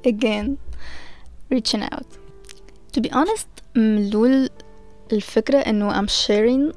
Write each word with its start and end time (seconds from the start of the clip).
it's 0.00 0.04
me 0.04 0.10
again 0.10 0.58
reaching 1.50 1.82
out. 1.82 2.06
To 2.92 3.00
be 3.00 3.10
honest 3.12 3.46
ملول 3.74 4.50
الفكرة 5.12 5.58
إنه 5.58 5.92
I'm 5.92 6.08
sharing 6.08 6.72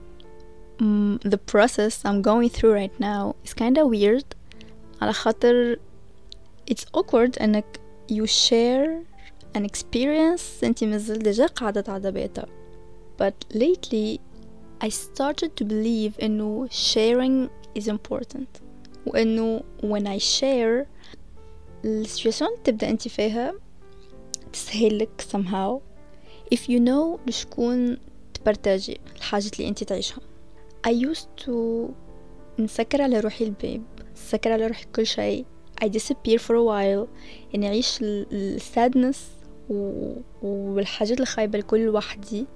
mm, 0.79 1.21
the 1.31 1.37
process 1.37 2.05
I'm 2.05 2.21
going 2.21 2.49
through 2.49 2.73
right 2.73 2.99
now 2.99 3.35
is 3.45 3.53
kinda 3.53 3.87
weird 3.87 4.35
على 5.01 5.13
خاطر 5.13 5.77
it's 6.71 6.85
awkward 6.93 7.37
إنك 7.41 7.79
you 8.11 8.25
share 8.25 9.03
an 9.55 9.65
experience 9.65 10.63
انتي 10.63 10.85
مازال 10.85 11.19
ديجا 11.19 11.45
قاعدة 11.45 11.81
تعدى 11.81 12.11
بيتها 12.11 12.45
but 13.21 13.33
lately 13.53 14.19
I 14.81 14.89
started 14.89 15.55
to 15.55 15.65
believe 15.65 16.19
إنه 16.21 16.67
sharing 16.71 17.49
is 17.79 17.87
important 17.87 18.61
وإنه 19.05 19.63
when 19.81 20.07
I 20.07 20.17
share 20.17 20.87
السيتواسيون 21.84 22.50
تبدأ 22.64 22.90
انتي 22.90 23.08
فيها 23.08 23.54
تسهلك 24.52 25.24
somehow. 25.32 25.80
If 26.54 26.60
you 26.60 26.78
know 26.78 27.18
لشكون 27.26 27.98
تبرتاجي 28.34 29.00
الحاجة 29.16 29.50
اللي 29.58 29.68
انتي 29.68 29.84
تعيشها. 29.84 30.20
I 30.86 30.90
used 30.90 31.44
to 31.44 31.52
نسكر 32.58 33.02
على 33.02 33.20
روحي 33.20 33.44
الباب 33.44 33.82
نسكر 34.16 34.52
على 34.52 34.66
روحي 34.66 34.84
كل 34.96 35.06
شيء. 35.06 35.44
I 35.84 35.86
disappear 35.86 36.38
for 36.38 36.54
a 36.54 36.64
while. 36.64 37.08
يعني 37.52 37.66
أعيش 37.66 37.98
السادنس 38.02 39.26
والحاجات 40.42 41.20
الخايبة 41.20 41.58
الكل 41.58 41.80
لوحدي 41.80 42.46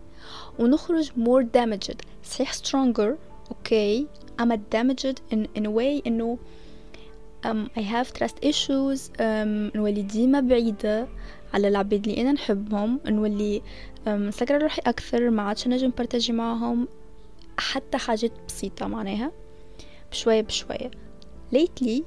ونخرج 0.58 1.10
more 1.10 1.44
damaged. 1.56 1.96
صحيح 2.24 2.52
stronger. 2.54 3.12
Okay. 3.50 4.06
I'm 4.40 4.50
damaged 4.76 5.20
in, 5.32 5.40
in 5.58 5.66
a 5.66 5.70
way 5.70 6.02
إنه 6.06 6.38
um, 7.44 7.68
I 7.76 7.82
have 7.82 8.12
trust 8.12 8.36
issues. 8.42 9.10
um, 9.18 9.76
نولي 9.76 10.02
ديما 10.02 10.40
بعيدة 10.40 11.08
على 11.54 11.68
العباد 11.68 12.08
اللي 12.08 12.20
أنا 12.20 12.32
نحبهم. 12.32 13.00
نولي 13.06 13.62
um, 14.06 14.50
روحي 14.50 14.82
أكثر 14.86 15.30
ما 15.30 15.42
عادش 15.42 15.68
نجم 15.68 15.90
بارتاجي 15.90 16.32
معهم 16.32 16.88
حتى 17.58 17.98
حاجات 17.98 18.32
بسيطة 18.48 18.86
معناها. 18.86 19.32
بشوية 20.10 20.40
بشوية. 20.40 20.90
Lately 21.54 22.02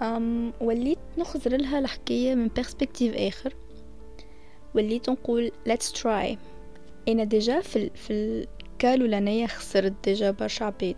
um, 0.00 0.52
وليت 0.60 0.98
نخزر 1.18 1.56
لها 1.56 1.78
الحكاية 1.78 2.34
من 2.34 2.50
perspective 2.60 3.20
آخر. 3.20 3.54
وليت 4.74 5.10
نقول 5.10 5.52
let's 5.68 6.00
try. 6.02 6.36
أنا 7.08 7.24
déjà 7.24 7.60
في, 7.60 7.90
في 7.94 8.12
ال 8.12 8.36
cas 8.36 9.06
الأولانية 9.06 9.46
خسرت 9.46 9.92
déjà 10.04 10.30
برشا 10.30 10.64
عباد. 10.64 10.96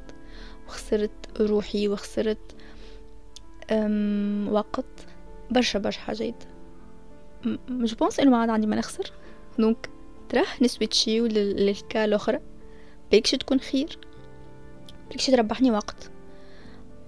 وخسرت 0.69 1.41
روحي 1.41 1.89
وخسرت 1.89 2.56
وقت 4.50 5.06
برشا 5.50 5.78
برشا 5.78 6.00
حاجات. 6.00 6.45
je 7.69 7.95
pense 7.95 8.21
إنه 8.20 8.31
ما 8.31 8.41
عاد 8.41 8.50
عندي 8.50 8.67
ما 8.67 8.77
نخسر 8.77 9.12
donc 9.59 9.91
تراه 10.28 10.47
ن 10.62 10.72
switch 10.72 11.27
يو 11.27 11.49
لل 11.49 11.71
cas 11.71 12.05
الأخرى. 12.05 12.41
بلكش 13.12 13.31
تكون 13.31 13.61
خير. 13.61 13.98
بلكش 15.11 15.27
تربحني 15.27 15.70
وقت. 15.70 16.11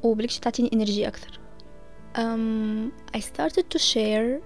وبلكش 0.02 0.38
تعطيني 0.38 0.70
energy 0.72 1.08
أكثر. 1.08 1.40
um, 2.16 2.90
I 3.16 3.20
started 3.20 3.64
to 3.74 3.78
share 3.78 4.42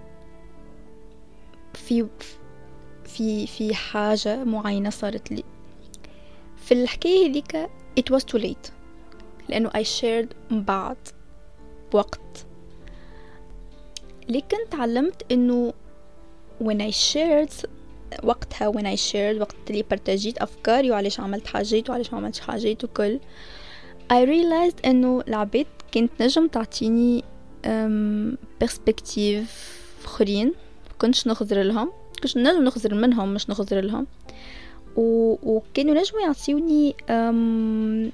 في 1.75 2.09
في 3.05 3.47
في 3.47 3.75
حاجة 3.75 4.45
معينة 4.45 4.91
صارت 4.91 5.33
لي. 5.33 5.45
في 6.57 6.75
الحكاية 6.75 7.31
هذيك 7.31 7.71
it 8.01 8.15
was 8.15 8.23
too 8.23 8.39
late. 8.43 8.71
لأنه 9.49 9.71
I 9.71 9.83
shared 10.01 10.35
بعد 10.51 10.97
بوقت 11.93 12.47
لكن 14.29 14.57
تعلمت 14.71 15.33
إنه 15.33 15.73
when 16.65 16.79
I 16.81 16.93
shared 17.13 17.67
وقتها 18.23 18.73
when 18.73 18.97
I 18.97 19.01
shared 19.13 19.41
وقت 19.41 19.57
اللي 19.71 19.85
برتجيت 19.91 20.39
أفكاري 20.39 20.91
وعلاش 20.91 21.21
عملت 21.21 21.47
حاجات 21.47 21.91
وعلاش 21.91 22.13
ما 22.13 22.19
عملتش 22.19 22.41
حاجات 22.41 22.85
وكل. 22.85 23.19
I 24.13 24.27
realized 24.27 24.87
إنه 24.87 25.23
العباد 25.29 25.67
كانت 25.93 26.23
نجم 26.23 26.47
تعطيني 26.47 27.25
perspectives 28.61 29.79
آخرين. 30.05 30.53
كنتش 30.99 31.27
نخزر 31.27 31.63
لهم 31.63 31.93
كنتش 32.15 32.37
نجم 32.37 32.65
نخزر 32.65 32.95
منهم 32.95 33.35
مش 33.35 33.51
نخزر 33.51 33.81
لهم. 33.81 34.07
و... 34.97 35.37
وكانوا 35.43 35.95
نجموا 35.95 36.21
يعطيوني 36.23 36.95
um, 37.09 38.13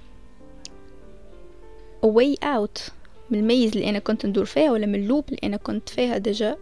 a 2.06 2.08
way 2.08 2.36
out. 2.44 2.97
من 3.30 3.38
ال 3.38 3.46
maze 3.46 3.76
اللي 3.76 3.90
أنا 3.90 3.98
كنت 3.98 4.26
ندور 4.26 4.44
فيها 4.44 4.72
ولا 4.72 4.86
من 4.86 4.94
ال 4.94 5.00
loop 5.00 5.24
اللي 5.28 5.40
أنا 5.44 5.56
كنت 5.56 5.88
فيها 5.88 6.18
déjà. 6.18 6.56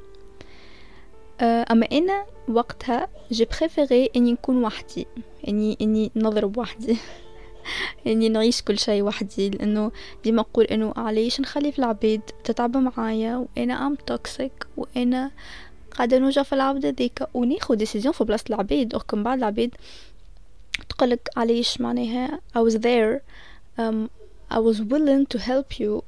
أما 1.43 1.87
أنا 1.93 2.27
وقتها 2.49 3.09
j'ai 3.33 3.45
préféré 3.45 4.11
إني 4.17 4.33
نكون 4.33 4.65
وحدي 4.65 5.07
إني 5.49 5.77
إني 5.81 6.11
نضرب 6.17 6.59
وحدي 6.59 6.97
إني 8.07 8.29
نعيش 8.29 8.63
كل 8.63 8.79
شيء 8.79 9.03
وحدي. 9.03 9.51
لأنه 9.51 9.93
ديما 10.25 10.41
أقول 10.41 10.65
إنه 10.65 10.93
علاش 10.97 11.41
نخلي 11.41 11.73
في 11.73 11.79
العباد 11.79 12.21
تتعب 12.45 12.77
معايا 12.77 13.37
وأنا 13.37 13.87
um 13.87 13.95
toxic 13.95 14.67
وأنا 14.77 15.31
قاعدة 15.91 16.19
نوجع 16.19 16.43
في 16.43 16.53
العبد 16.53 16.87
هذيك. 16.87 17.23
وناخد 17.35 17.79
décision 17.79 18.13
في 18.13 18.25
بلاصة 18.25 18.45
العباد. 18.51 18.95
وكم 18.95 19.23
بعد 19.23 19.39
العباد 19.39 19.71
تقولك 20.89 21.31
علاش 21.37 21.81
معناها 21.81 22.41
I 22.57 22.61
was 22.61 22.75
there 22.75 23.23
um, 23.79 24.11
I 24.51 24.59
was 24.59 24.81
willing 24.83 25.27
to 25.27 25.39
help 25.39 25.81
you. 25.81 26.03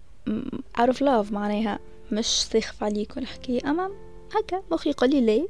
Out 0.80 0.88
of 0.88 0.96
love 1.00 1.32
معناها 1.32 1.78
مش 2.12 2.26
ساخف 2.26 2.82
عليك 2.82 3.16
ولا 3.16 3.26
حكاية 3.26 3.70
أما 3.70 3.90
هكا 4.36 4.62
مخي 4.70 4.90
يقول 4.90 5.10
لي 5.10 5.20
ليه 5.20 5.48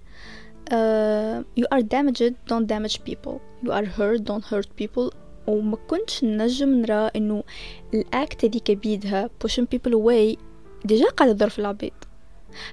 uh, 0.71 1.45
you 1.61 1.65
are 1.75 1.83
damaged 1.83 2.33
don't 2.51 2.67
damage 2.67 2.99
people 3.05 3.41
you 3.65 3.71
are 3.73 3.85
hurt 3.99 4.25
don't 4.25 4.45
hurt 4.45 4.69
people 4.83 5.15
وما 5.47 5.77
كنتش 5.89 6.25
نجم 6.25 6.69
نرى 6.69 7.11
انه 7.17 7.45
الاكت 7.95 8.45
هذيك 8.45 8.71
بيدها 8.71 9.31
pushing 9.45 9.65
people 9.75 9.93
away 9.93 10.39
ديجا 10.85 11.07
قاعدة 11.17 11.33
تضر 11.33 11.49
في 11.49 11.59
العباد 11.59 11.93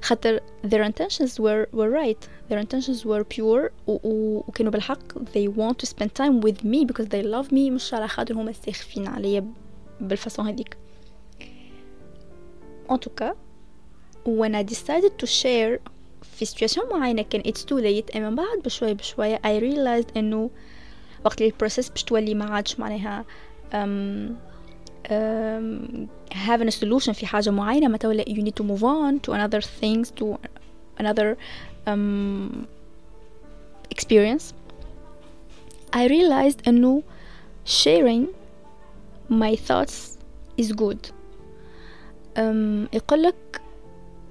خاطر 0.02 0.40
their 0.66 0.84
intentions 0.90 1.32
were 1.40 1.68
were 1.74 1.92
right 1.92 2.28
their 2.50 2.60
intentions 2.60 3.06
were 3.06 3.24
pure 3.38 3.72
وكانوا 3.88 4.72
بالحق 4.72 5.14
they 5.20 5.48
want 5.48 5.78
to 5.78 5.90
spend 5.90 6.10
time 6.22 6.42
with 6.42 6.64
me 6.64 6.86
because 6.86 7.08
they 7.08 7.24
love 7.24 7.52
me 7.52 7.72
مش 7.72 7.94
على 7.94 8.08
خاطر 8.08 8.34
هما 8.34 8.52
ساخفين 8.52 9.08
عليا 9.08 9.46
بالفاسون 10.02 10.48
هذيك 10.48 10.78
en 12.90 12.98
tout 12.98 13.16
cas 13.16 13.34
when 14.26 14.56
I 14.56 14.64
decided 14.64 15.18
to 15.20 15.26
share 15.26 15.80
في 16.22 16.46
situation 16.46 16.94
معينة 16.94 17.22
كان 17.22 17.42
it's 17.42 17.64
too 17.64 17.80
late 17.82 18.16
أما 18.16 18.30
بعد 18.30 18.60
بشوية 18.66 18.94
بشوية 18.94 19.38
I 19.38 19.60
realized 19.62 20.18
إنه 20.18 20.50
وقت 21.26 21.42
اللي 21.42 21.52
البروسيس 21.52 21.90
باش 21.90 22.04
تولي 22.04 22.34
ما 22.34 22.46
عادش 22.46 22.80
معناها 22.80 23.26
um, 23.72 24.32
um, 25.08 26.08
having 26.34 26.68
a 26.68 26.76
solution 26.82 27.12
في 27.12 27.26
حاجة 27.26 27.50
معينة 27.50 27.88
ما 27.88 27.98
تولي 27.98 28.24
you 28.24 28.42
need 28.42 28.56
to 28.56 28.68
move 28.68 28.84
on 28.84 29.20
to 29.28 29.34
another 29.34 29.62
things 29.62 30.12
to 30.22 30.38
another 31.00 31.38
um, 31.88 32.68
experience 33.96 34.54
I 35.96 36.08
realized 36.08 36.68
إنه 36.68 37.04
sharing 37.66 38.26
my 39.30 39.56
thoughts 39.56 40.18
is 40.62 40.72
good 40.72 41.00
um, 41.00 41.25
يقولك 42.94 43.62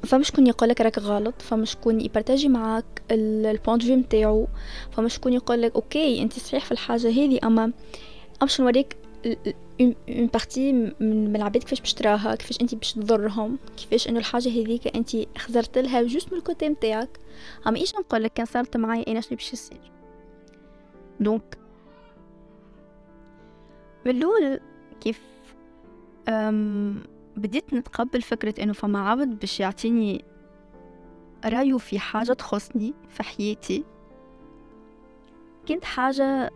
فما 0.05 0.23
شكون 0.23 0.47
يقولك 0.47 0.81
راك 0.81 0.99
غلط 0.99 1.43
فما 1.43 1.65
شكون 1.65 2.01
ي 2.01 2.06
partager 2.06 2.49
معاك 2.49 3.03
ال 3.11 3.23
point 3.23 3.83
of 3.83 3.88
view 3.88 3.97
نتاعو 3.97 4.47
فما 4.93 5.09
شكون 5.09 5.33
يقولك 5.33 5.75
okay 5.75 6.23
انت 6.23 6.33
صحيح 6.33 6.65
في 6.65 6.73
الحاجة 6.73 7.09
هذه 7.09 7.39
أما 7.45 7.73
باش 8.41 8.61
نوريك 8.61 8.97
une 9.81 9.95
partie 10.09 10.73
من 10.73 11.37
العباد 11.37 11.63
كيفاش 11.63 11.81
باش 11.81 11.95
تراها 11.95 12.35
كيفاش 12.35 12.61
انت 12.61 12.75
باش 12.75 12.93
تضرهم 12.93 13.59
كيفاش 13.77 14.09
إنه 14.09 14.19
الحاجة 14.19 14.49
هذيك 14.49 14.97
انت 14.97 15.17
خزرت 15.39 15.79
لها 15.79 16.03
juste 16.03 16.33
من 16.33 16.39
ال 16.39 16.45
côté 16.45 16.69
نتاعك 16.69 17.19
أما 17.67 17.79
إيش 17.79 17.95
نقول 17.95 18.23
لك 18.23 18.33
كان 18.33 18.47
صارت 18.47 18.77
معايا 18.77 19.05
أنا 19.09 19.21
شنو 19.21 19.37
باش 19.37 19.53
يصير؟ 19.53 19.93
donc 21.21 21.59
من 24.07 24.17
الأول 24.17 24.61
كيف 25.01 25.21
بديت 27.37 27.75
نتقبل 27.75 28.23
فكرة 28.23 28.63
إنه 28.63 28.73
فما 28.73 29.09
عبد 29.09 29.39
باش 29.39 29.61
يعطيني 29.61 30.25
رأيه 31.45 31.79
في 31.79 31.99
حاجة 31.99 32.33
تخصني 32.33 32.95
في 33.09 33.23
حياتي. 33.23 33.85
كانت 35.67 35.85
حاجة 35.85 36.51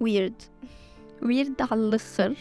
weird 0.00 0.42
و 1.22 1.29
weird 1.29 1.62
على 1.70 1.80
الآخر. 1.80 2.34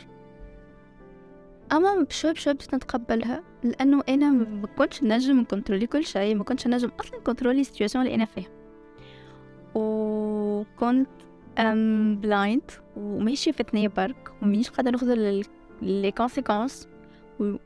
أما 1.72 2.02
بشوي 2.02 2.34
بشوي 2.34 2.54
بديت 2.54 2.76
نتقبلها 2.76 3.44
لأنه 3.64 4.04
أنا 4.10 4.30
ما 4.32 4.68
كنتش 4.68 5.04
نجم 5.04 5.40
ن 5.40 5.45
contrôler 5.45 5.88
كل 5.88 6.06
شيء 6.06 6.36
ما 6.36 6.44
كنتش 6.44 6.68
نجم 6.68 6.92
أصلا 7.00 7.20
ن 7.20 7.24
contrôler 7.24 7.62
ال 7.62 7.66
situation 7.66 8.06
اللي 8.06 8.16
أنا 8.16 8.26
فيها. 8.26 8.50
وكنت 9.76 11.10
um 11.58 12.20
blind 12.20 12.72
وماشي 12.98 13.54
في 13.54 13.64
ثنية 13.64 13.88
برك 13.88 14.32
ومانيش 14.42 14.70
قادرة 14.70 14.92
ناخذ 14.92 15.42
les 15.82 16.12
conséquences 16.12 16.88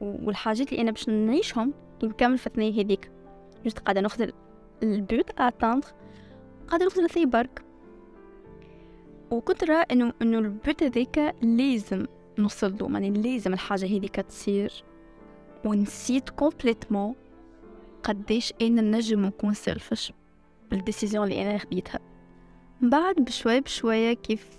والحاجات 0.01 0.72
اللي 0.72 0.81
أنا 0.81 0.92
باش 0.92 1.10
نعيشهم 1.10 1.74
نكمل 2.04 2.38
في 2.38 2.48
الثنية 2.48 2.83
هذيك. 2.83 3.12
juste 3.65 3.80
قاعدة 3.80 4.01
ناخذ 4.01 4.30
ال 4.83 4.97
but 4.97 5.39
à 5.39 5.44
atteindre 5.44 5.88
قاعدة 6.68 6.86
ناخذ 6.86 7.06
لثي 7.06 7.25
برك. 7.25 7.62
وكنت 9.31 9.63
رأى 9.63 9.86
انه 9.92 10.13
إنه 10.22 10.39
ال 10.39 10.50
but 10.50 10.83
هذيك 10.83 11.36
لازم 11.42 12.06
نوصل 12.39 12.77
له 12.81 12.92
يعني 12.92 13.10
لازم 13.10 13.54
الحاجة 13.54 13.86
هذيك 13.86 14.16
تصير. 14.16 14.83
ونسيت 15.66 16.30
complètement 16.30 17.15
قديش 18.04 18.54
أنا 18.62 18.81
نجم 18.81 19.25
نكون 19.25 19.54
selfish 19.53 20.13
بال 20.71 20.82
décision 20.82 21.24
اللي 21.24 21.42
أنا 21.42 21.57
خديتها. 21.57 22.00
بعد 22.81 23.16
بشوي 23.16 23.62
بشوية 23.62 24.13
كيف 24.13 24.50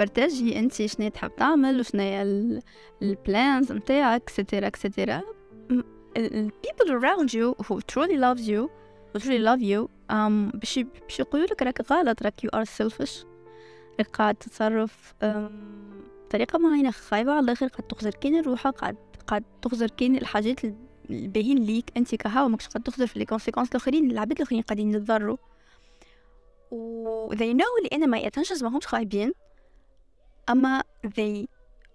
partager 0.00 0.58
انت 0.58 0.86
شنو 0.86 1.08
تحب 1.08 1.36
تعمل 1.36 1.80
وشنو 1.80 2.60
ال 3.02 3.14
plans 3.14 3.72
نتاعك 3.72 4.22
et 4.22 4.33
cetera 4.33 4.66
et 4.66 4.80
cetera 4.80 5.22
ال 6.16 6.50
people 6.66 6.88
around 6.88 7.28
you 7.28 7.64
who 7.64 7.80
truly 7.92 8.16
loves 8.16 8.48
you 8.48 8.70
who 9.12 9.20
truly 9.20 9.42
love 9.48 9.62
you 9.62 9.88
um, 10.10 10.56
باش 10.56 10.78
باش 10.78 11.20
يقولوا 11.20 11.46
لك 11.46 11.62
راك 11.62 11.92
غلط 11.92 12.22
راك 12.22 12.46
you 12.46 12.58
are 12.58 12.64
selfish. 12.64 13.26
راك 13.98 14.06
قاعد 14.16 14.34
تتصرف 14.34 15.14
بطريقة 15.22 16.58
معينة 16.58 16.90
خايبة 16.90 17.32
على 17.32 17.44
الآخر 17.44 17.66
قاعد 17.66 17.88
تخزر 17.88 18.10
كين 18.10 18.40
روحك 18.40 18.74
قاعد 18.74 18.96
قاعد 19.26 19.44
تخزر 19.62 19.90
كين 19.90 20.16
الحاجات 20.16 20.60
الباهين 21.10 21.58
ليك 21.58 21.90
انت 21.96 22.14
كهوا 22.14 22.48
ماكش 22.48 22.68
قاعد 22.68 22.82
تخزر 22.82 23.06
في 23.06 23.18
les 23.18 23.24
conséquences 23.24 23.68
الآخرين 23.68 24.10
العباد 24.10 24.36
الآخرين 24.36 24.62
قاعدين 24.62 24.94
يتضروا 24.94 25.36
و 26.70 27.34
they 27.34 27.54
know 27.54 27.70
اللي 27.78 27.88
أنا 27.92 28.06
my 28.06 28.22
intentions 28.28 28.62
ماهمش 28.62 28.86
خايبين. 28.86 29.32
أما 30.50 30.82
they 31.06 31.46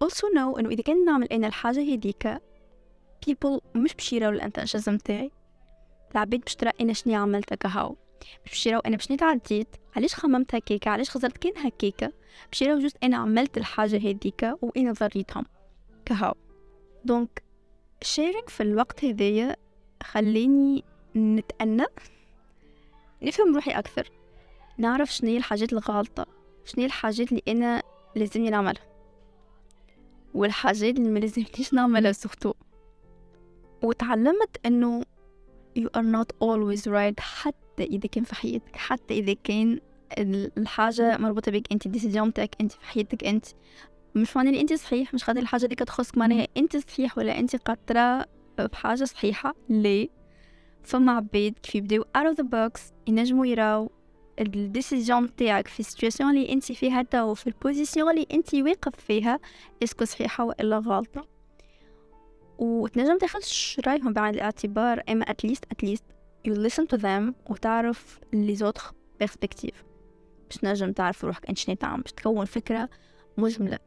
also 0.03 0.27
know 0.35 0.59
إنه 0.59 0.69
إذا 0.69 0.83
كان 0.83 1.05
نعمل 1.05 1.27
أنا 1.27 1.47
الحاجة 1.47 1.79
هذيك 1.79 2.37
people 3.25 3.61
مش 3.75 3.93
باش 3.93 4.13
يراو 4.13 4.29
ال 4.29 4.35
intentions 4.35 4.89
متاعي 4.89 5.31
العباد 6.11 6.39
باش 6.39 6.55
ترى 6.55 6.71
أنا 6.81 6.93
شني 6.93 7.15
عملت 7.15 7.53
كهو 7.53 7.95
باش 8.45 8.67
يراو 8.67 8.79
أنا 8.79 8.97
بشني 8.97 9.17
تعديت 9.17 9.67
علاش 9.95 10.15
خممت 10.15 10.55
هكاكا 10.55 10.91
علاش 10.91 11.09
خزرت 11.09 11.37
كان 11.37 11.57
هكاكا 11.57 12.11
باش 12.51 12.61
يراو 12.61 12.79
juste 12.79 12.97
أنا 13.03 13.17
عملت 13.17 13.57
الحاجة 13.57 13.97
هذيك 13.97 14.51
وأنا 14.61 14.91
ضريتهم 14.91 15.45
كهو 16.05 16.33
donc 17.05 17.43
sharing 18.01 18.49
في 18.49 18.63
الوقت 18.63 19.05
هذايا 19.05 19.55
خليني 20.03 20.83
نتأنى. 21.15 21.85
نفهم 23.21 23.55
روحي 23.55 23.71
أكثر. 23.71 24.11
نعرف 24.77 25.13
شنو 25.13 25.37
الحاجات 25.37 25.73
الغلطة 25.73 26.25
شنو 26.65 26.85
الحاجات 26.85 27.31
اللي 27.31 27.43
أنا 27.47 27.83
لازمني 28.15 28.49
نعملها. 28.49 28.83
والحاجات 30.33 30.97
اللي 30.97 31.09
ما 31.09 31.19
لازمنيش 31.19 31.73
نعملها 31.73 32.11
surtout 32.11 32.53
وتعلمت 33.83 34.57
إنه 34.65 35.03
you 35.79 35.83
are 35.97 36.03
not 36.03 36.27
always 36.43 36.81
right. 36.87 37.19
حتى 37.19 37.83
إذا 37.83 38.07
كان 38.11 38.23
في 38.23 38.35
حياتك 38.35 38.75
حتى 38.75 39.13
إذا 39.13 39.33
كان 39.33 39.79
الحاجة 40.57 41.17
مربوطة 41.17 41.51
بك. 41.51 41.71
أنت 41.71 41.85
ال 41.85 41.89
decision 41.89 42.21
متاعك 42.21 42.55
أنت 42.61 42.71
في 42.71 42.85
حياتك 42.85 43.23
أنت 43.23 43.45
مش 44.15 44.37
معنى 44.37 44.61
أنت 44.61 44.73
صحيح 44.73 45.13
مش 45.13 45.23
خاطر 45.23 45.39
الحاجة 45.39 45.65
ديك 45.65 45.79
تخصك 45.79 46.17
معناها 46.17 46.47
أنت 46.57 46.77
صحيح 46.77 47.17
ولا 47.17 47.39
أنت 47.39 47.55
قادرة 47.55 48.25
بحاجة 48.57 49.03
صحيحة. 49.03 49.55
ليه؟ 49.69 50.09
فما 50.83 51.11
عباد 51.11 51.53
كيف 51.63 51.75
يبداو 51.75 52.03
out 52.03 52.33
of 52.33 52.37
the 52.37 52.45
box 52.45 52.81
ينجموا 53.07 53.45
يراو 53.45 53.91
ال 54.39 54.48
decision 54.48 55.21
متاعك 55.21 55.67
في 55.67 55.79
ال 55.79 55.84
situation 55.84 56.29
اللي 56.29 56.53
انت 56.53 56.71
فيها 56.71 57.01
تو 57.01 57.33
في 57.33 57.47
ال 57.47 57.54
position 57.54 58.11
اللي 58.11 58.27
انت 58.33 58.55
واقف 58.55 58.95
فيها 58.95 59.39
est-ce 59.83 59.98
que 59.98 60.05
صحيحة 60.05 60.43
والا 60.43 60.77
غلطة. 60.77 61.35
وتنجم 62.57 63.17
تاخذ 63.17 63.41
رأيهم 63.87 64.13
بعين 64.13 64.35
الاعتبار 64.35 65.03
أما 65.09 65.25
at 65.25 65.47
least 65.47 66.01
you 66.47 66.53
listen 66.53 66.85
to 66.95 67.01
them 67.01 67.51
وتعرف 67.51 68.19
les 68.33 68.55
autres 68.55 68.83
perspectives 69.19 69.83
باش 70.49 70.57
تنجم 70.57 70.91
تعرف 70.91 71.25
روحك 71.25 71.49
أنت 71.49 71.57
شنو 71.57 71.75
تعمل 71.75 72.01
باش 72.01 72.11
تكون 72.11 72.45
فكرة 72.45 72.89
مجملة 73.37 73.79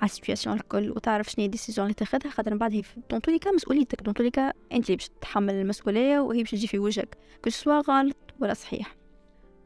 على 0.00 0.10
ال 0.10 0.15
situation 0.15 0.56
الكل 0.56 0.90
وتعرف 0.90 1.30
شنو 1.30 1.42
هي 1.42 1.46
ال 1.46 1.50
decision 1.50 1.82
اللي 1.82 1.94
تاخذها 1.94 2.30
خاطر 2.30 2.50
من 2.50 2.58
بعد 2.58 2.72
هي 2.72 2.82
dans 3.10 3.20
tous 3.20 3.31
les 3.31 3.40
مسؤوليتك 3.54 4.02
dans 4.02 4.14
tous 4.14 4.22
les 4.22 4.28
أنت 4.72 4.86
اللي 4.86 4.96
باش 4.96 5.08
تتحمل 5.08 5.54
المسؤولية 5.54 6.18
وهي 6.18 6.42
باش 6.42 6.50
تجي 6.50 6.66
في 6.66 6.78
وجهك 6.78 7.16
كل 7.44 7.52
سوا 7.52 7.80
غلط 7.80 8.16
ولا 8.40 8.54
صحيح. 8.54 8.96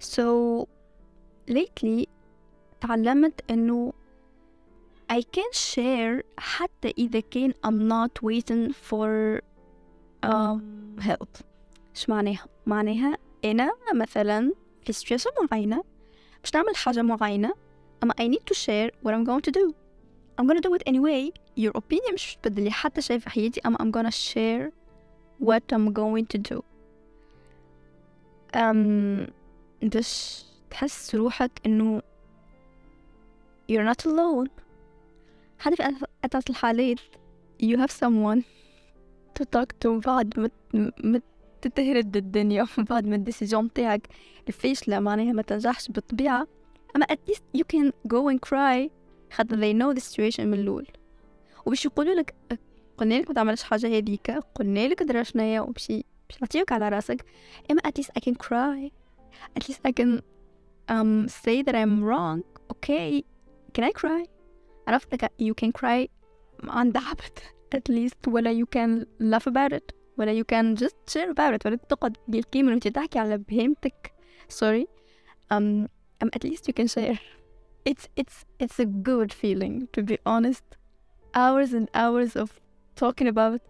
So 0.00 0.66
lately 1.50 2.06
تعلمت 2.80 3.50
انه 3.50 3.92
I 5.12 5.22
can 5.36 5.52
share 5.52 6.22
حتى 6.38 6.94
إذا 6.98 7.20
كان 7.20 7.52
I'm 7.66 7.88
not 7.88 8.22
waiting 8.22 8.72
for 8.72 9.40
um, 10.22 10.60
help 11.00 11.42
إيش 11.96 12.08
معناها؟ 12.08 12.46
معناها 12.66 13.18
أنا 13.44 13.72
مثلا 13.94 14.52
في 14.82 14.92
situation 14.92 15.50
معينة 15.50 15.84
باش 16.42 16.54
نعمل 16.54 16.76
حاجة 16.76 17.02
معينة 17.02 17.54
أما 18.02 18.14
I 18.20 18.24
need 18.24 18.44
to 18.52 18.54
share 18.54 18.90
what 19.04 19.14
I'm 19.14 19.24
going 19.24 19.42
to 19.42 19.50
do 19.50 19.74
I'm 20.38 20.46
gonna 20.46 20.60
do 20.60 20.74
it 20.74 20.82
anyway 20.86 21.30
your 21.56 21.72
opinion 21.74 22.14
مش 22.14 22.38
تبدل 22.42 22.70
حتى 22.70 23.02
شيء 23.02 23.18
في 23.18 23.30
حياتي 23.30 23.60
أما 23.66 23.78
I'm 23.78 23.90
gonna 23.96 24.12
share 24.12 24.72
what 25.46 25.62
I'm 25.72 25.92
going 25.92 26.26
to 26.34 26.38
do 26.38 26.62
um, 28.54 29.30
باش 29.82 30.44
تحس 30.70 31.14
روحك 31.14 31.50
إنه 31.66 32.02
you're 33.72 33.94
not 33.94 34.06
alone 34.06 34.48
حتى 35.58 35.76
في 35.76 36.06
أتعس 36.24 36.50
الحالات 36.50 36.98
you 37.62 37.76
have 37.76 37.90
someone 37.90 38.42
to 39.40 39.44
talk 39.44 39.68
to 39.84 39.88
بعد 39.88 40.50
ما 41.04 41.20
تتهرد 41.62 42.16
الدنيا 42.16 42.66
بعد 42.90 43.06
ما 43.06 43.16
الديسيجن 43.16 43.58
متاعك 43.58 44.08
الفاشلة 44.48 45.00
معناها 45.00 45.32
ما 45.32 45.42
تنجحش 45.42 45.88
بالطبيعة. 45.88 46.46
أما 46.96 47.06
at 47.06 47.30
least 47.30 47.42
you 47.58 47.64
can 47.64 47.92
go 48.08 48.28
and 48.28 48.40
cry. 48.48 48.90
خاطر 49.32 49.56
they 49.56 49.74
know 49.74 50.00
the 50.00 50.04
situation 50.04 50.40
من 50.40 50.54
الأول. 50.54 50.86
وباش 51.66 51.84
يقولوا 51.84 52.14
لك 52.14 52.34
قلنا 52.96 53.14
لك 53.14 53.28
ما 53.28 53.34
تعملش 53.34 53.62
حاجة 53.62 53.86
هذيك 53.86 54.30
قلنا 54.30 54.88
لك 54.88 55.02
درا 55.02 55.22
شنيا 55.22 55.60
وباش 55.60 55.88
باش 56.28 56.42
نعطيوك 56.42 56.72
على 56.72 56.88
راسك. 56.88 57.24
أما 57.70 57.80
at 57.80 58.00
least 58.00 58.10
I 58.18 58.20
can 58.20 58.34
cry. 58.34 58.99
at 59.55 59.67
least 59.67 59.81
I 59.85 59.91
can 59.91 60.21
um, 60.89 61.27
say 61.27 61.61
that 61.61 61.75
I'm 61.75 62.03
wrong 62.03 62.43
okay 62.71 63.23
can 63.73 63.83
I 63.83 63.91
cry 63.91 64.25
عرفت 64.87 65.13
لك 65.13 65.31
you 65.41 65.53
can 65.53 65.71
cry 65.71 66.07
عن 66.63 66.91
دعبت 66.91 67.43
at 67.75 67.89
least 67.89 68.27
ولا 68.27 68.53
you 68.53 68.65
can 68.65 69.05
laugh 69.19 69.47
about 69.47 69.73
it 69.73 69.91
ولا 70.17 70.41
you 70.41 70.45
can 70.45 70.75
just 70.75 70.95
share 71.13 71.31
about 71.31 71.53
it 71.53 71.65
ولا 71.65 71.75
تقعد 71.75 72.17
بالقيمة 72.27 72.71
وانت 72.71 72.87
تحكي 72.87 73.19
على 73.19 73.37
بهيمتك 73.37 74.13
sorry 74.49 74.85
um, 75.53 75.87
um 76.23 76.29
at 76.35 76.43
least 76.43 76.67
you 76.67 76.73
can 76.73 76.87
share 76.87 77.19
it's 77.89 78.07
it's 78.15 78.45
it's 78.59 78.79
a 78.79 78.85
good 78.85 79.31
feeling 79.33 79.87
to 79.93 80.03
be 80.03 80.17
honest 80.25 80.63
hours 81.35 81.73
and 81.73 81.89
hours 81.93 82.35
of 82.35 82.49
talking 82.95 83.27
about 83.27 83.61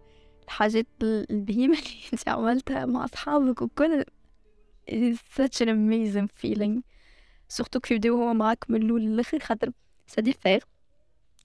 الحاجات 0.45 0.88
البهيمة 1.03 1.77
اللي 1.77 1.89
انت 2.13 2.29
عملتها 2.29 2.85
مع 2.85 3.05
أصحابك 3.05 3.62
وكل 3.62 4.03
it's 4.87 5.20
such 5.37 5.60
an 5.62 5.68
amazing 5.68 6.28
feeling. 6.42 6.82
surtout 7.49 7.80
كيف 7.80 7.90
يبداو 7.90 8.16
هو 8.16 8.34
معاك 8.34 8.64
من 8.68 8.82
الأول 8.82 9.00
للآخر 9.00 9.38
خاطر 9.38 9.70
ça 10.06 10.32
diffère 10.32 10.60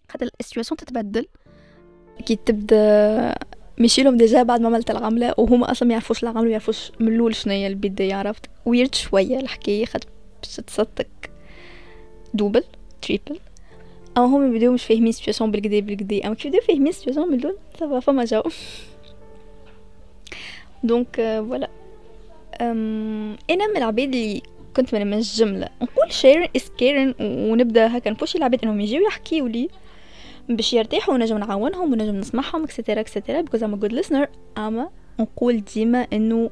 خاطر 0.10 0.30
ال 0.40 0.44
situation 0.44 0.78
تتبدل 0.78 1.28
كي 2.26 2.36
تبدا 2.36 3.36
مشيلهم 3.80 4.18
déjà 4.18 4.44
بعد 4.44 4.62
ما 4.62 4.68
عملت 4.68 4.92
العملة 4.92 5.36
وهما 5.38 5.72
أصلا 5.72 5.88
ما 5.88 5.94
يعرفوش 5.94 6.24
العملة 6.24 6.42
ما 6.42 6.50
يعرفوش 6.50 6.92
من 7.00 7.08
الأول 7.08 7.34
هي 7.48 7.68
البداية 7.68 8.14
عرفت 8.14 8.46
weird 8.66 8.96
شوية 8.96 9.40
الحكاية 9.40 9.86
خاطر 9.86 10.10
باش 10.42 10.56
تصدق 10.56 11.08
double 12.34 12.64
triple 13.02 13.40
أما 14.18 14.26
هما 14.26 14.48
يبداو 14.48 14.74
مش 14.74 14.86
فاهمين 14.86 15.08
ال 15.08 15.12
situation 15.12 15.52
بالكدا 15.52 15.80
بالكدا 15.80 16.28
أما 16.28 16.36
كي 16.36 16.48
يبداو 16.48 16.62
فاهمين 16.62 16.88
ال 16.88 16.92
situation 16.92 17.28
من 17.28 17.40
الأول 17.40 17.58
ça 17.80 17.90
va 17.90 18.00
فما 18.00 18.26
جو 18.26 18.44
donc 20.84 21.16
voilà 21.16 21.70
أنا 22.62 23.68
من 23.68 23.78
العباد 23.78 24.16
اللي 24.16 24.42
كنت 24.76 24.96
من 24.96 25.14
الجملة. 25.14 25.70
نقول 25.82 26.12
sharing 26.14 26.48
is 26.58 26.62
caring 26.62 27.22
ونبدأ 27.22 27.98
هكا 27.98 28.10
نبوشي 28.10 28.38
العباد 28.38 28.64
إنهم 28.64 28.82
يجيو 28.82 29.06
يحكيو 29.08 29.48
لي 29.48 29.70
باش 30.50 30.74
يرتاحوا 30.74 31.14
ونجم 31.14 31.38
نعاونهم 31.38 31.92
ونجم 31.92 32.16
نسمعهم 32.16 32.64
et 32.64 32.73
cetera 32.73 33.00
et 33.00 33.10
cetera 33.10 33.42
because 33.42 33.62
a 33.62 33.86
good 33.86 33.92
listener. 33.92 34.28
أما 34.58 34.90
نقول 35.20 35.64
ديما 35.76 36.08
إنه 36.14 36.50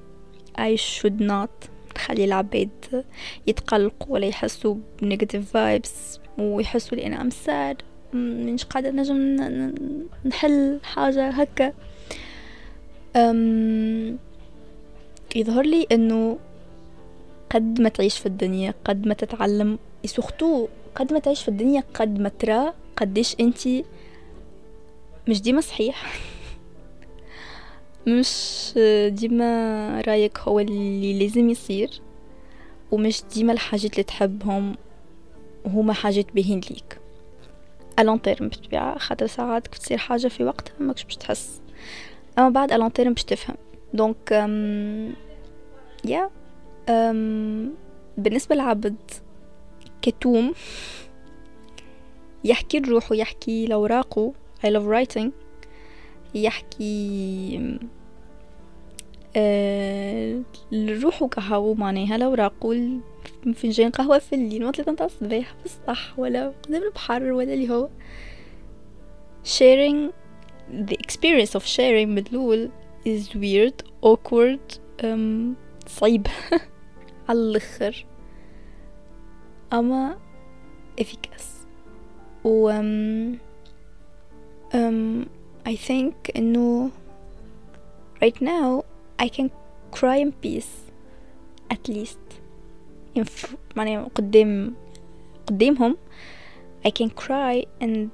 I 0.58 0.78
should 0.78 1.22
not 1.22 1.70
تخلي 1.96 2.26
العباد 2.26 3.04
يتقلقوا 3.48 4.14
ولا 4.14 4.26
يحسوا 4.26 4.76
ب 5.02 5.07
negative 5.07 5.52
vibes 5.52 6.20
ويحسوا 6.38 6.98
لي 6.98 7.08
أنا 7.08 7.22
I'm 7.22 7.30
sad 7.30 7.82
مش 8.14 8.66
قادرة 8.66 8.92
نجم 8.92 9.18
نحل 10.26 10.80
حاجة 10.84 11.30
هكا. 11.30 11.74
أم 13.16 14.18
يظهر 15.36 15.66
لي 15.66 15.88
إنه 15.92 16.38
قد 17.50 17.82
ما 17.82 17.90
تعيش 17.90 18.20
في 18.20 18.26
الدنيا 18.26 18.74
قد 18.86 19.08
ما 19.08 19.14
تتعلم 19.14 19.80
سورتو 20.06 20.68
قد 20.96 21.14
ما 21.14 21.20
تعيش 21.20 21.42
في 21.42 21.48
الدنيا 21.48 21.84
قد 21.94 22.20
ما 22.20 22.30
ترى 22.30 22.74
قديش 22.98 23.36
أنت 23.40 23.68
مش 25.28 25.42
ديما 25.42 25.62
صحيح. 25.62 26.06
مش 28.08 28.72
ديما 29.08 30.02
رأيك 30.02 30.40
هو 30.40 30.60
اللي 30.60 31.20
لازم 31.20 31.50
يصير 31.50 32.02
ومش 32.92 33.24
ديما 33.36 33.54
الحاجات 33.54 33.92
اللي 33.92 34.04
تحبهم 34.04 34.76
هما 35.66 35.94
حاجات 35.94 36.26
باهين 36.36 36.60
ليك. 36.60 37.00
à 38.00 38.04
long 38.04 38.22
terme 38.22 38.48
بالطبيعة 38.48 38.98
خاطر 38.98 39.28
ساعات 39.28 39.68
تصير 39.68 39.98
حاجة 39.98 40.28
في 40.28 40.44
وقتها 40.44 40.74
ماكش 40.80 41.04
باش 41.04 41.16
تحس. 41.16 41.62
أما 42.38 42.50
بعد 42.50 42.72
à 42.72 42.76
long 42.76 42.94
terme 42.94 43.14
باش 43.14 43.24
تفهم. 43.24 43.56
donc 43.94 44.32
يا 46.06 46.30
بالنسبة 48.18 48.56
للعبد 48.56 48.96
كتوم 50.02 50.54
يحكي 52.44 52.80
لروحه 52.80 53.16
يحكي 53.16 53.66
لوراقه 53.66 54.34
I 54.64 54.66
love 54.66 54.88
writing. 54.88 55.30
يحكي 56.36 57.78
آه 59.36 60.42
لروحه 60.72 61.28
قهوة 61.28 61.74
معناها 61.74 62.18
لوراقه 62.18 63.00
فنجان 63.56 63.92
قهوة 63.92 64.20
في 64.20 64.36
الليل 64.36 64.66
ما 64.66 64.72
ثلاثة 64.72 64.92
متاع 64.92 65.06
الصباح 65.06 65.56
في 65.60 65.66
الصح 65.66 66.20
ولا 66.20 66.54
قدام 66.64 66.84
البحر 66.84 67.24
ولا 67.24 67.54
اللي 67.54 67.70
هو. 67.70 67.90
Sharing 69.46 70.12
the 70.88 70.96
experience 70.96 71.60
of 71.60 71.64
sharing 71.78 72.08
مدلول 72.08 72.70
is 73.05 73.35
weird 73.35 73.83
awkward 74.03 74.79
um, 75.03 75.55
صعيب 75.87 76.27
على 77.29 77.39
الاخر 77.39 78.07
اما 79.73 80.19
efficace 81.01 81.67
و 82.45 82.71
um, 82.71 83.39
um, 84.73 85.27
I 85.67 85.77
think 85.77 86.37
انه 86.37 86.91
right 88.23 88.41
now 88.43 88.85
I 89.19 89.29
can 89.29 89.51
cry 89.91 90.17
in 90.17 90.33
peace 90.33 90.93
at 91.71 91.89
least 91.89 92.19
يعني 93.77 94.09
قدام 94.15 94.75
قدامهم 95.47 95.97
I 96.87 96.91
can 96.91 97.11
cry 97.11 97.65
and 97.81 98.11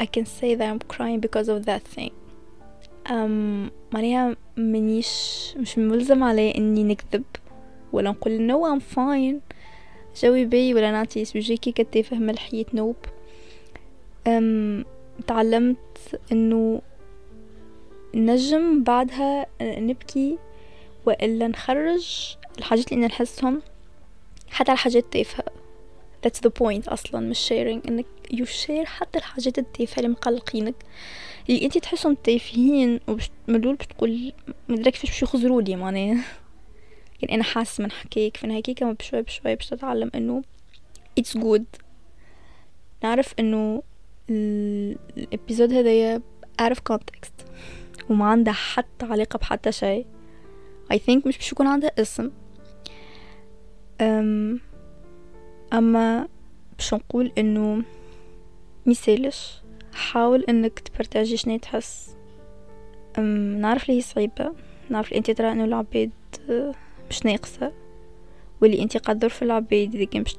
I 0.00 0.06
can 0.06 0.26
say 0.26 0.54
that 0.54 0.68
I'm 0.70 0.80
crying 0.80 1.20
because 1.20 1.48
of 1.48 1.66
that 1.66 1.82
thing 1.82 2.12
Um, 3.07 3.71
معناها 3.93 4.35
منيش 4.57 5.53
مش 5.57 5.77
ملزم 5.77 6.23
علي 6.23 6.55
إني 6.57 6.83
نكذب 6.83 7.23
ولا 7.93 8.09
نقول 8.09 8.51
no 8.51 8.79
I'm 8.79 8.95
fine. 8.95 9.55
je 10.21 10.45
vais 10.45 10.59
bien 10.59 10.73
ولا 10.73 10.91
نعطي 10.91 11.25
sujet 11.25 11.57
كي 11.57 11.71
كتافه 11.71 12.17
من 12.17 12.29
الحياة 12.29 12.65
nope. 12.73 12.95
أم 14.27 14.85
تعلمت 15.27 16.19
إنه 16.31 16.81
نجم 18.15 18.83
بعدها 18.83 19.45
نبكي 19.61 20.37
وإلا 21.05 21.47
نخرج 21.47 22.35
الحاجات 22.57 22.91
اللي 22.91 23.05
نحسهم. 23.05 23.61
حتى 24.49 24.71
الحاجات 24.71 25.05
تافهة. 25.11 25.45
That's 26.25 26.39
the 26.39 26.51
point 26.61 26.89
أصلا 26.89 27.29
مش 27.29 27.49
sharing. 27.49 27.87
إنك 27.87 28.05
share 28.33 28.85
حتى 28.85 29.19
الحاجات 29.19 29.57
التافهة 29.57 29.97
اللي 29.97 30.09
مقلقينك 30.09 30.75
اللي 31.49 31.65
انت 31.65 31.77
تحسهم 31.77 32.15
تافهين 32.23 32.99
ومدول 33.07 33.75
بتقول 33.75 34.33
مدرك 34.69 34.93
كيفاش 34.93 35.09
باش 35.09 35.23
يخزروا 35.23 35.61
لي 35.61 35.75
معناها. 35.75 36.23
يعني 37.21 37.35
أنا 37.35 37.43
حاسة 37.43 37.83
من 37.83 37.91
حكيك 37.91 38.45
هيك 38.45 38.71
كمان 38.71 38.93
بشوي 38.93 39.21
بشوي 39.21 39.55
باش 39.55 39.69
تتعلم 39.69 40.11
إنه 40.15 40.43
it's 41.19 41.39
good. 41.39 41.81
نعرف 43.03 43.33
إنه 43.39 43.83
الإبيزود 44.29 45.73
هذايا 45.73 46.21
out 46.61 46.73
of 46.73 46.93
context 46.93 47.45
وما 48.09 48.25
عندها 48.25 48.53
حتى 48.53 49.05
علاقة 49.05 49.37
بحتى 49.37 49.71
شيء. 49.71 50.05
I 50.93 50.95
think 50.95 51.27
مش 51.27 51.37
باش 51.37 51.51
يكون 51.51 51.67
عندها 51.67 51.91
اسم. 51.99 52.31
أم 54.01 54.59
أما 55.73 56.27
باش 56.77 56.93
نقول 56.93 57.31
إنه 57.37 57.83
ميسالش 58.85 59.61
حاول 59.93 60.43
إنك 60.49 60.79
تبرتاجي 60.79 61.37
شنو 61.37 61.57
تحس. 61.57 62.15
نعرف 63.17 63.89
لي 63.89 64.01
صعيبة. 64.01 64.51
نعرف 64.89 65.13
أنت 65.13 65.31
ترى 65.31 65.51
إنه 65.51 65.65
العباد 65.65 66.11
مش 67.09 67.25
ناقصة. 67.25 67.71
واللي 68.61 68.81
أنت 68.81 68.97
قدر 68.97 69.29
في 69.29 69.41
العباد 69.41 69.95
إذا 69.95 70.05
كان 70.05 70.23
باش 70.23 70.37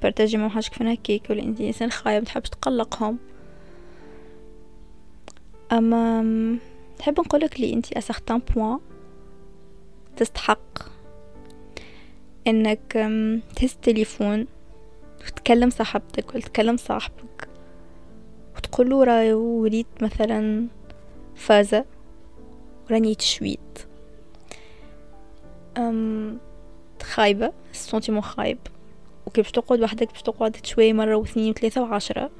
تبرتاجي 0.00 0.36
مع 0.36 0.48
حاجة 0.48 0.64
كيف 0.64 0.82
هكاك 0.82 1.30
ولا 1.30 1.42
أنت 1.42 1.60
إنسان 1.60 1.90
خايب 1.90 2.24
تحبش 2.24 2.48
تقلقهم. 2.48 3.18
أما 5.72 6.22
نحب 7.00 7.20
نقولك 7.20 7.60
لي 7.60 7.72
أنت 7.72 7.92
اسختان 7.92 8.38
بوان 8.38 8.78
تستحق 10.16 10.78
إنك 12.46 12.92
تهز 13.56 13.76
تليفون 13.82 14.46
وتكلم 15.20 15.70
صاحبتك 15.70 16.34
ولا 16.34 16.42
تكلم 16.42 16.76
صاحبك. 16.76 17.48
وتقوله 18.72 19.04
رأي 19.04 19.32
وليت 19.32 19.86
مثلا 20.00 20.66
فازة 21.34 21.84
وراني 22.86 23.14
تشويت 23.14 23.78
أم 25.76 26.38
خايبة 27.02 27.52
السونتيمون 27.70 28.22
خايب. 28.22 28.58
وكيف 29.26 29.50
تقعد 29.50 29.80
وحدك 29.80 30.12
باش 30.12 30.22
تقعد 30.22 30.66
شوية 30.66 30.92
مرة 30.92 31.14
واثنين 31.14 31.50
وثلاثة 31.50 31.82
وعشرة. 31.82 32.30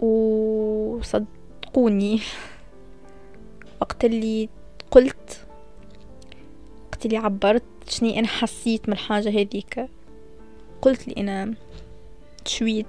وصدقوني. 0.00 2.20
وقت 3.80 4.04
اللي 4.04 4.48
قلت 4.90 5.46
وقت 6.88 7.06
اللي 7.06 7.16
عبرت 7.16 7.62
شني 7.88 8.18
أنا 8.18 8.26
حسيت 8.26 8.88
من 8.88 8.94
الحاجة 8.94 9.28
هذيك. 9.28 9.88
قلت 10.82 11.08
لي 11.08 11.14
أنا 11.18 11.54
تشويت. 12.44 12.86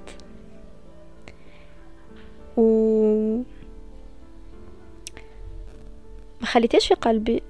و 2.59 3.43
ما 6.41 6.45
خليتش 6.45 6.87
في 6.87 6.93
قلبي. 6.93 7.43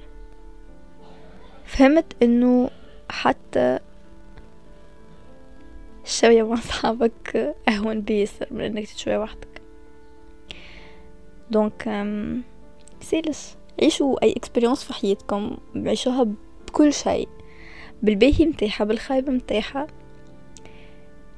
فهمت 1.65 2.23
إنه 2.23 2.69
حتى 3.09 3.79
الشوية 6.03 6.43
مع 6.43 6.55
صحابك 6.55 7.55
أهون 7.69 8.01
بيسر 8.01 8.47
من 8.51 8.61
إنك 8.61 8.85
تشوي 8.85 9.17
وحدك. 9.17 9.61
donc 11.51 12.07
please 13.01 13.57
عيشوا 13.81 14.23
أي 14.23 14.31
experience 14.31 14.83
في 14.83 14.93
حياتكم 14.93 15.57
عيشوها 15.75 16.27
بكل 16.67 16.93
شيء. 16.93 17.29
بالباهي 18.03 18.45
متاحة 18.45 18.85
بالخايب 18.85 19.29
متاحة. 19.29 19.87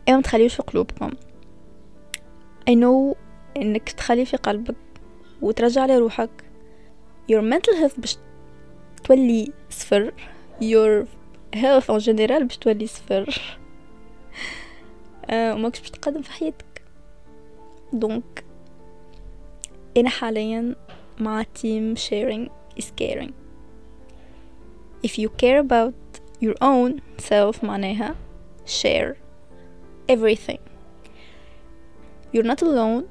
إيه 0.07 0.15
ما 0.15 0.21
تخليوش 0.21 0.55
في 0.55 0.63
قلوبكم. 0.63 1.11
I 2.69 2.73
know 2.73 3.15
انك 3.57 3.89
تخلي 3.89 4.25
في 4.25 4.37
قلبك 4.37 4.75
وترجع 5.41 5.85
لروحك 5.85 6.29
your 7.31 7.41
mental 7.41 7.75
health 7.81 7.99
باش 7.99 8.17
تولي 9.03 9.51
صفر 9.69 10.13
your 10.61 11.05
health 11.55 11.89
en 11.89 12.03
general 12.05 12.43
باش 12.43 12.57
تولي 12.57 12.87
صفر 12.87 13.41
آه 15.29 15.53
وماكش 15.53 15.79
باش 15.79 15.89
تقدم 15.89 16.21
في 16.21 16.31
حياتك 16.31 16.83
دونك 17.93 18.43
أنا 19.97 20.09
حاليا 20.09 20.75
مع 21.19 21.43
team 21.43 21.97
sharing 21.97 22.49
is 22.81 22.85
caring 23.01 23.31
if 25.07 25.11
you 25.17 25.29
care 25.43 25.59
about 25.59 26.21
your 26.41 26.55
own 26.61 27.01
self 27.21 27.63
معناها 27.63 28.15
share 28.65 29.15
everything 30.11 30.59
you're 32.33 32.47
not 32.51 32.61
alone 32.61 33.03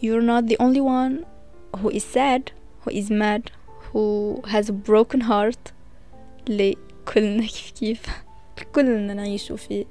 you're 0.00 0.22
not 0.22 0.46
the 0.46 0.56
only 0.58 0.80
one 0.80 1.26
who 1.78 1.88
is 1.90 2.04
sad 2.04 2.52
who 2.82 2.90
is 2.90 3.10
mad 3.10 3.50
who 3.92 4.40
has 4.46 4.68
a 4.68 4.72
broken 4.72 5.20
heart. 5.20 5.72
اللي 6.48 6.76
كلنا 7.14 7.46
كيف 7.46 7.70
كيف 7.70 8.06
كلنا 8.74 9.14
نعيشوا 9.14 9.56
في 9.56 9.86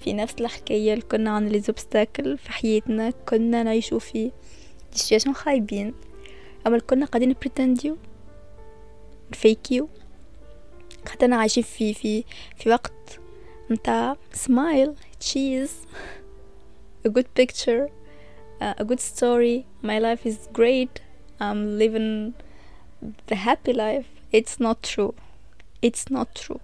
في 0.00 0.12
نفس 0.12 0.34
الحكاية 0.40 1.00
كنا 1.00 1.30
عن 1.30 1.48
لي 1.48 1.60
زوبستاكل 1.60 2.38
في 2.38 2.52
حياتنا 2.52 3.10
كنا 3.10 3.62
نعيشوا 3.62 3.98
في 3.98 4.30
situations 4.92 5.34
خايبين. 5.34 5.94
أما 6.66 6.78
كنا 6.78 7.06
قاعدين 7.06 7.34
بريتنديو 7.40 7.96
نفيكيو 9.32 9.88
خاطرنا 11.06 11.36
عايشين 11.36 11.62
في 11.62 11.94
في 11.94 12.24
في 12.56 12.70
وقت 12.70 13.20
متاع 13.70 14.16
smile 14.32 14.94
cheese 15.20 15.72
a 17.08 17.10
good 17.10 17.26
picture. 17.40 17.99
uh, 18.61 18.73
a 18.77 18.83
good 18.83 18.99
story 18.99 19.65
my 19.81 19.99
life 19.99 20.25
is 20.25 20.37
great 20.53 21.01
I'm 21.39 21.77
living 21.77 22.33
the 23.27 23.35
happy 23.35 23.73
life 23.73 24.07
it's 24.31 24.59
not 24.59 24.77
true 24.81 25.13
it's 25.81 26.05
not 26.11 26.27
true 26.35 26.59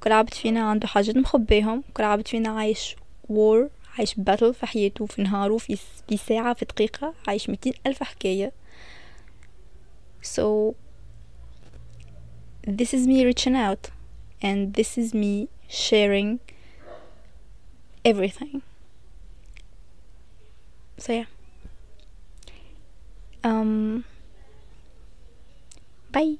كل 0.00 0.12
عبد 0.12 0.34
فينا 0.34 0.60
عنده 0.70 0.86
حاجات 0.86 1.16
مخبيهم 1.16 1.82
كل 1.94 2.04
عبد 2.04 2.28
فينا 2.28 2.48
عايش 2.48 2.96
war 3.32 3.68
عايش 3.98 4.14
باتل 4.16 4.54
في 4.54 4.66
حياته 4.66 5.06
في 5.06 5.22
نهاره 5.22 5.56
في, 5.56 5.78
في 6.08 6.16
ساعة 6.16 6.54
في 6.54 6.64
دقيقة 6.64 7.14
عايش 7.28 7.50
ميتين 7.50 7.72
ألف 7.86 8.02
حكاية 8.02 8.52
so 10.22 10.74
this 12.66 12.94
is 12.94 13.06
me 13.06 13.24
reaching 13.24 13.56
out 13.56 13.90
and 14.42 14.74
this 14.74 14.96
is 14.98 15.14
me 15.14 15.48
sharing 15.68 16.38
everything 18.04 18.62
so 20.97 21.13
yeah. 21.13 21.25
Um 23.43 24.03
bye 26.11 26.37